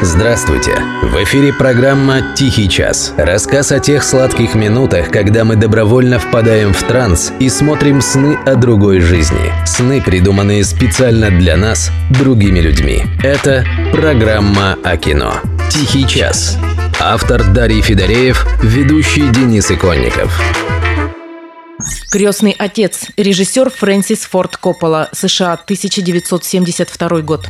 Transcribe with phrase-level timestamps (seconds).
[0.00, 0.76] Здравствуйте!
[1.02, 3.12] В эфире программа «Тихий час».
[3.16, 8.54] Рассказ о тех сладких минутах, когда мы добровольно впадаем в транс и смотрим сны о
[8.54, 9.52] другой жизни.
[9.66, 13.06] Сны, придуманные специально для нас, другими людьми.
[13.24, 15.34] Это программа о кино.
[15.68, 16.56] «Тихий час».
[17.00, 20.40] Автор Дарий Федореев, ведущий Денис Иконников.
[22.10, 27.48] «Крестный отец», режиссер Фрэнсис Форд Коппола, США, 1972 год.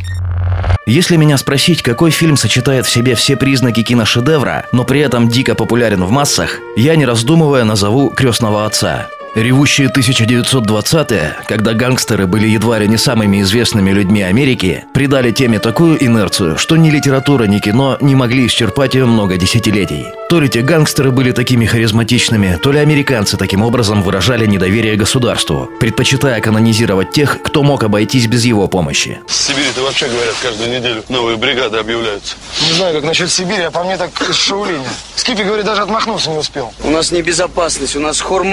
[0.86, 5.54] Если меня спросить, какой фильм сочетает в себе все признаки киношедевра, но при этом дико
[5.54, 9.08] популярен в массах, я не раздумывая назову «Крестного отца».
[9.38, 16.04] Ревущие 1920-е, когда гангстеры были едва ли не самыми известными людьми Америки, придали теме такую
[16.04, 20.06] инерцию, что ни литература, ни кино не могли исчерпать ее много десятилетий.
[20.28, 25.70] То ли те гангстеры были такими харизматичными, то ли американцы таким образом выражали недоверие государству,
[25.78, 29.20] предпочитая канонизировать тех, кто мог обойтись без его помощи.
[29.28, 32.34] В Сибири-то вообще, говорят, каждую неделю новые бригады объявляются.
[32.66, 34.89] Не знаю, как насчет Сибири, а по мне так из Шаулиня.
[35.14, 36.73] Скипи, говорит, даже отмахнуться не успел.
[36.83, 38.45] У нас небезопасность, у нас хор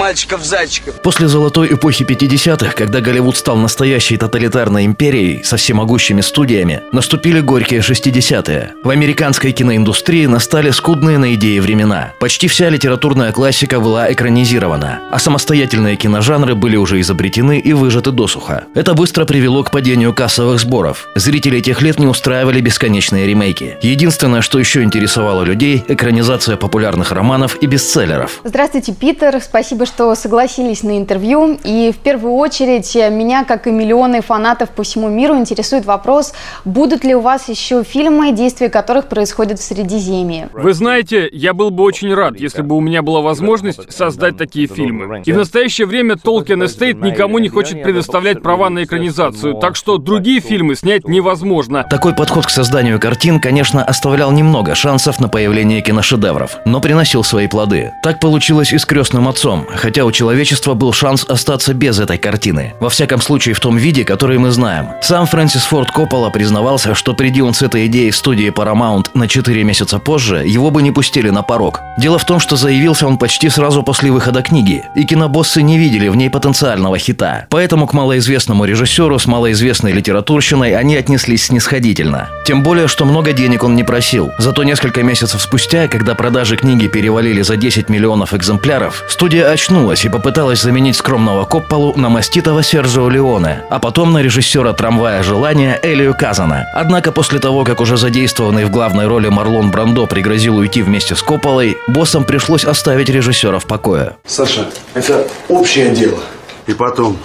[0.76, 1.02] мальчиков-зайчиков.
[1.02, 7.80] После золотой эпохи 50-х, когда Голливуд стал настоящей тоталитарной империей со всемогущими студиями, наступили горькие
[7.80, 8.74] 60-е.
[8.82, 12.12] В американской киноиндустрии настали скудные на идеи времена.
[12.20, 18.64] Почти вся литературная классика была экранизирована, а самостоятельные киножанры были уже изобретены и выжаты досуха.
[18.74, 21.08] Это быстро привело к падению кассовых сборов.
[21.14, 23.76] Зрители тех лет не устраивали бесконечные ремейки.
[23.82, 28.40] Единственное, что еще интересовало людей– экранизация популярных романов и бестселлеров.
[28.44, 29.40] Здравствуйте, Питер.
[29.42, 31.58] Спасибо, что согласились на интервью.
[31.64, 36.32] И в первую очередь меня, как и миллионы фанатов по всему миру, интересует вопрос,
[36.64, 40.48] будут ли у вас еще фильмы, действия которых происходят в Средиземье?
[40.52, 44.66] Вы знаете, я был бы очень рад, если бы у меня была возможность создать такие
[44.66, 45.22] фильмы.
[45.24, 49.98] И в настоящее время Tolkien Estate никому не хочет предоставлять права на экранизацию, так что
[49.98, 51.84] другие фильмы снять невозможно.
[51.88, 57.48] Такой подход к созданию картин, конечно, оставлял немного шансов на появление киношедевров, но приносил свои
[57.48, 57.92] плоды.
[58.02, 60.10] Так получилось и с «Крестным отцом», хотя у
[60.46, 62.74] человечества был шанс остаться без этой картины.
[62.78, 64.90] Во всяком случае, в том виде, который мы знаем.
[65.02, 69.26] Сам Фрэнсис Форд Коппола признавался, что приди он с этой идеей в студии Paramount на
[69.26, 71.80] 4 месяца позже, его бы не пустили на порог.
[71.98, 76.06] Дело в том, что заявился он почти сразу после выхода книги, и кинобоссы не видели
[76.06, 77.46] в ней потенциального хита.
[77.50, 82.28] Поэтому к малоизвестному режиссеру с малоизвестной литературщиной они отнеслись снисходительно.
[82.46, 84.30] Тем более, что много денег он не просил.
[84.38, 90.08] Зато несколько месяцев спустя, когда продажи книги перевалили за 10 миллионов экземпляров, студия очнулась и
[90.08, 96.14] попыталась заменить скромного Копполу на маститого Серджио Леоне, а потом на режиссера «Трамвая желания» Элию
[96.14, 96.66] Казана.
[96.74, 101.22] Однако после того, как уже задействованный в главной роли Марлон Брандо пригрозил уйти вместе с
[101.22, 104.16] Копполой, боссам пришлось оставить режиссера в покое.
[104.26, 106.20] Саша, это общее дело.
[106.66, 107.16] И потом,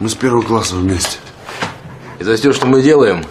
[0.00, 1.18] мы с первого класса вместе.
[2.18, 3.24] И за все, что мы делаем,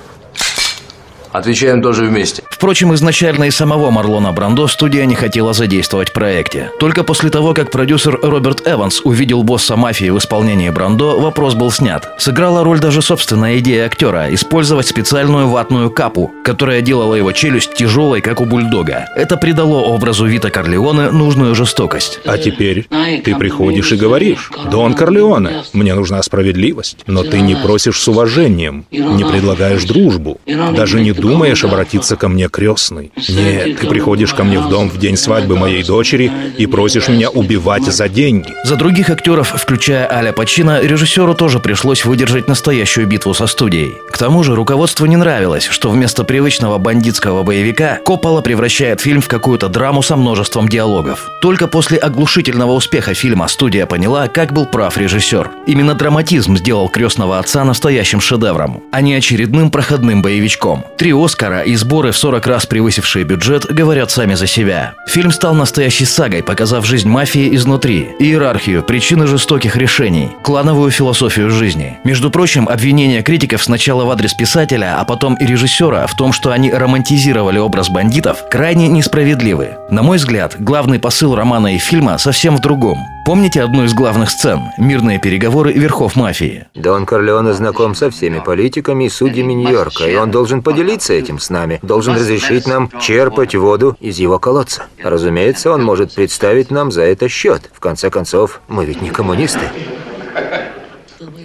[1.34, 2.44] отвечаем тоже вместе.
[2.55, 6.71] Впрочем, изначально и самого Марлона Брандо студия не хотела задействовать в проекте.
[6.79, 11.69] Только после того, как продюсер Роберт Эванс увидел босса мафии в исполнении Брандо, вопрос был
[11.69, 12.16] снят.
[12.17, 18.21] Сыграла роль даже собственная идея актера– использовать специальную ватную капу, которая делала его челюсть тяжелой,
[18.21, 19.09] как у бульдога.
[19.17, 22.22] Это придало образу Вита Корлеоне нужную жестокость.
[22.25, 22.87] А теперь
[23.25, 26.99] ты приходишь и говоришь, «Дон Корлеоне, мне нужна справедливость».
[27.05, 32.44] Но ты не просишь с уважением, не предлагаешь дружбу, даже не думаешь обратиться ко мне
[32.50, 33.11] крестный.
[33.29, 37.29] Нет, ты приходишь ко мне в дом в день свадьбы моей дочери и просишь меня
[37.29, 38.53] убивать за деньги.
[38.63, 43.95] За других актеров, включая Аля Пачино, режиссеру тоже пришлось выдержать настоящую битву со студией.
[44.11, 49.28] К тому же руководству не нравилось, что вместо привычного бандитского боевика Коппола превращает фильм в
[49.28, 51.29] какую-то драму со множеством диалогов.
[51.41, 55.51] Только после оглушительного успеха фильма студия поняла, как был прав режиссер.
[55.67, 60.85] Именно драматизм сделал «Крестного отца» настоящим шедевром, а не очередным проходным боевичком.
[60.97, 64.94] Три Оскара и сборы в 40 раз превысившие бюджет говорят сами за себя.
[65.07, 71.97] Фильм стал настоящей сагой, показав жизнь мафии изнутри, иерархию, причины жестоких решений, клановую философию жизни.
[72.03, 76.51] Между прочим, обвинения критиков сначала в адрес писателя, а потом и режиссера в том, что
[76.51, 79.78] они романтизировали образ бандитов, крайне несправедливы.
[79.90, 83.15] На мой взгляд, главный посыл романа и фильма совсем в другом.
[83.25, 86.67] Помните одну из главных сцен– мирные переговоры верхов мафии?
[86.75, 91.49] Дон Корлеоне знаком со всеми политиками и судьями Нью-Йорка, и он должен поделиться этим с
[91.49, 94.83] нами, должен разрешить нам черпать воду из его колодца.
[95.01, 97.72] Разумеется, он может представить нам за это счет.
[97.73, 99.71] В конце концов, мы ведь не коммунисты.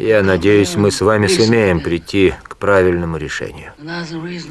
[0.01, 3.73] Я надеюсь, мы с вами сумеем прийти к правильному решению.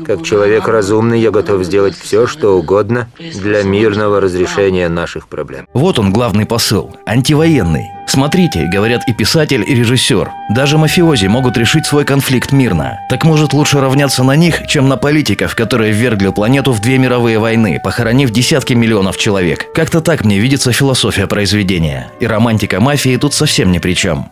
[0.05, 5.67] Как человек разумный, я готов сделать все, что угодно для мирного разрешения наших проблем.
[5.73, 7.85] Вот он главный посыл– антивоенный.
[8.07, 10.29] Смотрите, говорят и писатель, и режиссер.
[10.51, 12.99] Даже мафиози могут решить свой конфликт мирно.
[13.09, 17.39] Так может лучше равняться на них, чем на политиков, которые ввергли планету в две мировые
[17.39, 19.65] войны, похоронив десятки миллионов человек.
[19.73, 22.11] Как-то так мне видится философия произведения.
[22.19, 24.29] И романтика мафии тут совсем ни при чем.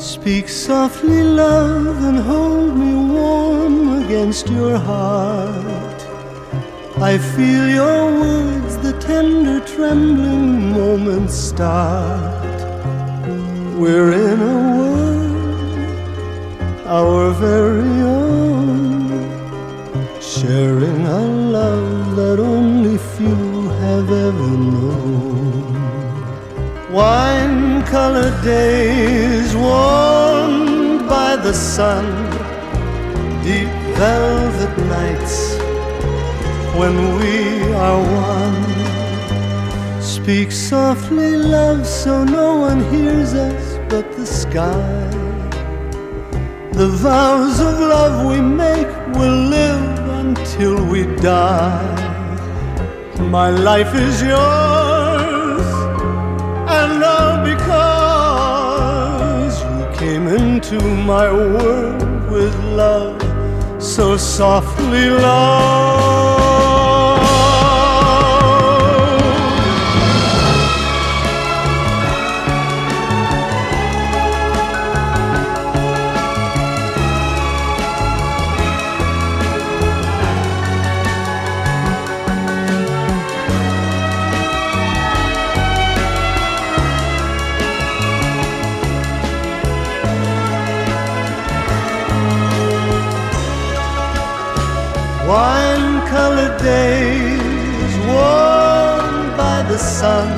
[0.00, 6.00] Speak softly, love, and hold me warm against your heart.
[6.96, 12.62] I feel your words, the tender, trembling moments start.
[13.76, 15.66] We're in a world,
[16.86, 19.10] our very own,
[20.18, 21.20] sharing a
[21.58, 25.49] love that only few have ever known.
[26.90, 32.04] Wine colored days warmed by the sun,
[33.44, 35.56] deep velvet nights
[36.74, 38.02] when we are
[38.32, 40.02] one.
[40.02, 45.10] Speak softly, love, so no one hears us but the sky.
[46.72, 51.98] The vows of love we make will live until we die.
[53.20, 54.79] My life is yours,
[56.82, 58.00] and all because
[59.62, 60.78] you came into
[61.12, 63.20] my world with love,
[63.82, 66.39] so softly, love.
[96.10, 100.28] Colored days warmed by the sun,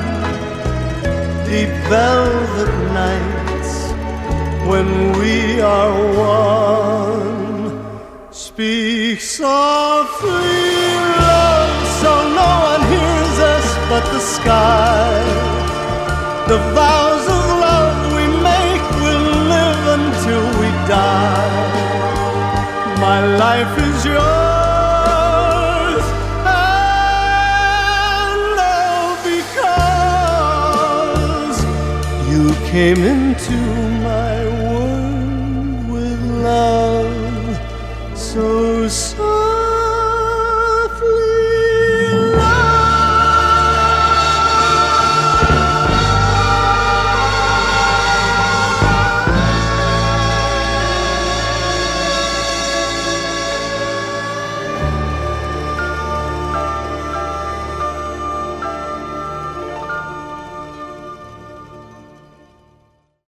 [1.49, 3.71] deep velvet nights
[4.69, 4.87] when
[5.19, 5.93] we are
[6.29, 7.71] one.
[8.31, 10.69] Speak softly,
[11.25, 12.11] love, so
[12.41, 15.13] no one hears us but the sky.
[16.51, 17.22] The vows
[32.73, 33.51] came into
[34.01, 39.62] my world with love so soft.